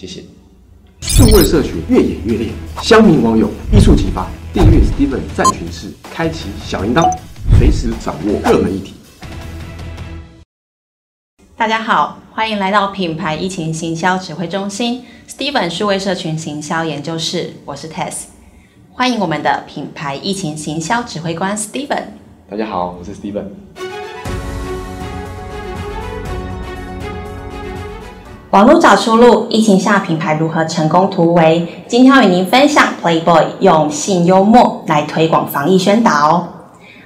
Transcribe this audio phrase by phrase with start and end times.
[0.00, 0.24] 谢谢。
[1.02, 2.48] 数位社群越演越烈，
[2.80, 4.26] 乡民网友一触即发。
[4.50, 7.06] 订阅 Steven 战群室，开启小铃铛，
[7.58, 8.94] 随时掌握热门议题。
[11.54, 18.22] 大家好，欢迎来到品牌疫情行销指挥中心 Steven 数位社群行销研究室，我是 Tess。
[18.90, 22.04] 欢迎我们的品牌疫情行销指挥官 Steven。
[22.48, 23.89] 大家好，我是 Steven。
[28.50, 31.84] 网络找出路，疫情下品牌如何成功突围？
[31.86, 36.48] 今天要与您分享 Playboy 用性幽默来推广防疫宣导，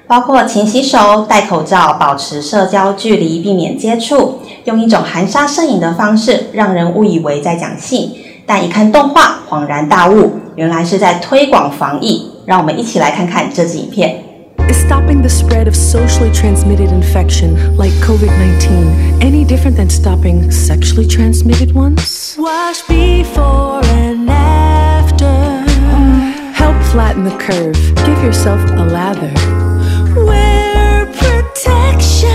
[0.07, 8.11] 包括勤洗手、戴口罩、保持社交距离、避免接触，用一种含沙射影的方式，让人误以为在讲性，
[8.47, 12.31] 但一看动画，恍然大悟，原来是在推广防疫。
[12.47, 14.23] 让我们一起来看看这支影片。
[14.69, 21.07] Is stopping the spread of socially transmitted infection like COVID 19 any different than stopping sexually
[21.07, 22.35] transmitted ones?
[22.39, 25.35] Wash before and after.
[26.53, 27.77] Help flatten the curve.
[28.07, 29.33] Give yourself a lather.
[30.25, 32.27] Wear protection.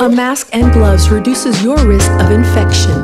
[0.00, 2.98] A mask and gloves reduces your risk of infection.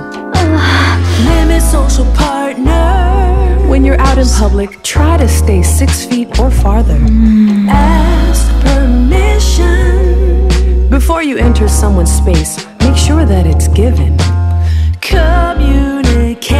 [1.26, 3.66] Limit social partner.
[3.68, 6.98] When you're out in public, try to stay six feet or farther.
[6.98, 8.13] Permission.
[11.04, 14.16] Before you enter someone's space, make sure that it's given.
[15.02, 16.54] Communicate.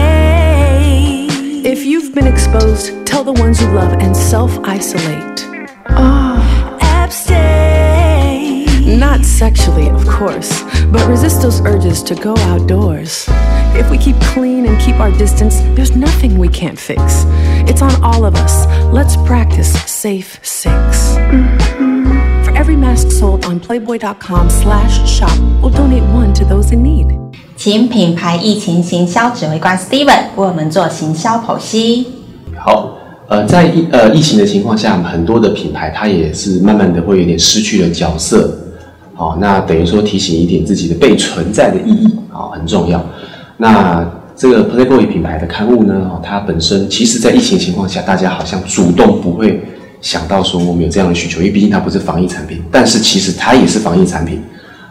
[1.65, 5.47] If you've been exposed, tell the ones you love and self isolate.
[5.88, 5.97] Oh.
[5.97, 7.05] Ah.
[7.05, 8.99] Abstain.
[8.99, 10.62] Not sexually, of course,
[10.93, 13.25] but resist those urges to go outdoors.
[13.75, 17.25] If we keep clean and keep our distance, there's nothing we can't fix.
[17.66, 18.66] It's on all of us.
[18.93, 21.15] Let's practice safe sex.
[21.15, 27.19] For every mask sold on playboy.com/shop, we'll donate one to those in need.
[27.57, 32.07] 请品牌疫情行销指挥官 Steven 为我们做行销剖析。
[32.57, 32.97] 好，
[33.29, 38.57] 呃，在疫呃疫情的情况下，很多的品牌它也是慢慢的会有点失去了角色。
[39.15, 43.05] 好，那等于说提醒一点自己的被存在的意义啊，很重要。
[43.57, 44.05] 那
[44.35, 49.63] 这个 Playboy 品牌的刊物呢，它本身其实，在疫情情况下，大家好像主动不会
[50.05, 52.63] 想到说我们有这样的需求，因为毕竟它不是防疫产品。
[52.71, 54.43] 但是其实它也是防疫产品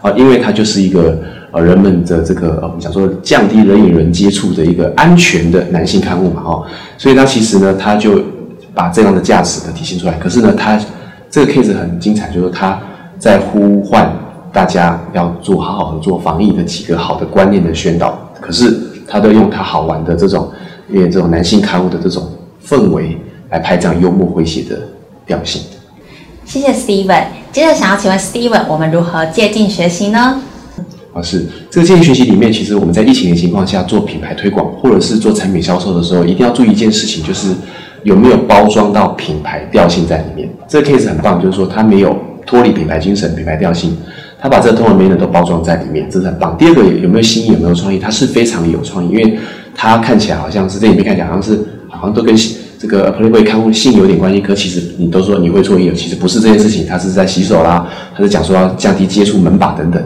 [0.01, 6.65] 啊，因为它就是一个呃人们的这个我们讲说降低人与人接触的一个安全的男性刊物嘛，哦，
[6.97, 8.23] 所以它其实呢，它就
[8.73, 10.13] 把这样的价值呢体现出来。
[10.13, 10.81] 可是呢，它
[11.29, 12.81] 这个 case 很精彩，就是它
[13.19, 14.11] 在呼唤
[14.51, 18.19] 大家要做好好的做防疫的几个好的观念的宣导。
[18.41, 18.75] 可是
[19.07, 20.51] 他都用他好玩的这种，
[20.89, 22.27] 因为这种男性刊物的这种
[22.65, 23.15] 氛围
[23.51, 24.81] 来拍这样幽默诙谐的
[25.25, 25.61] 调性。
[26.45, 27.23] 谢谢 Steven。
[27.51, 30.41] 接着想要请问 Steven，我们如何借镜学习呢？
[31.13, 37.53] 啊，是这个借镜学习里面，其实我们在疫情的情况下做品牌推广，或者是做产品销售的时候，一定要注意一件事情，就是
[38.03, 40.49] 有没有包装到品牌调性在里面。
[40.67, 43.95] 这个 case 很棒，就是说它没有脱离品牌精神、品牌调性。
[44.41, 46.57] 他把这个通文媒呢都包装在里面，这是很棒。
[46.57, 47.97] 第二个有没有新意，有没有创意？
[47.97, 49.39] 它是非常有创意，因为
[49.73, 52.35] 它看起来好像是这里面看起来好像是好像都跟
[52.83, 60.03] 这个 Playboy 刊物性有点关系，可其实你都说你会错意了，其实不是这件事情，他是在洗手啦，他是讲说要降低接触门把等等，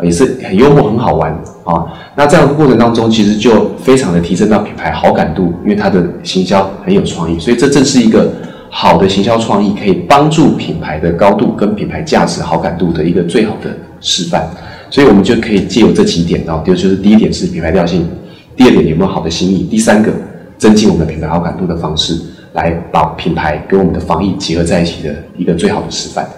[0.00, 1.32] 也是很幽默很好玩
[1.64, 1.82] 啊。
[2.14, 8.32] 那这样的过程当中，其实就非常的提升到品牌好感度，因为它的行销很有创意，所以这正是一个
[8.70, 14.48] 好的行销创意可以帮助品牌的高度跟品牌价值好感度的一个最好的示范。
[14.88, 18.08] 所以我们就可以借由这几点哦，就是第一点是品牌调性，
[18.54, 20.12] 第二点有没有好的心意，第三个
[20.60, 22.20] 增进我们的品牌好感度的方式，
[22.52, 26.28] 来把品牌跟我们的防疫结合在一起的一个最好的示范。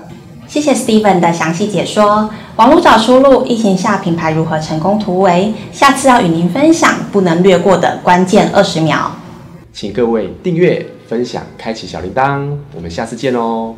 [0.47, 2.31] 谢谢 Steven 的详细解说。
[2.57, 5.53] 网络找出路，疫情下品牌如何成功突围？
[5.73, 9.11] 下次要与您分享不能略过的关键二十秒。
[9.73, 13.75] 请各位订阅、分享、开启小铃铛，我们下次见哦。